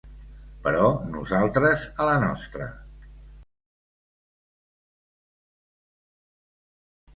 [0.67, 2.69] Però nosaltres a la nostra.